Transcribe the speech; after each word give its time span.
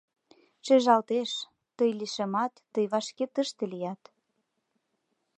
Шижалтеш: 0.65 1.31
тый 1.77 1.89
лишемат, 1.99 2.53
тый 2.73 2.85
вашке 2.91 3.25
тыште 3.33 3.63
лият! 3.71 4.01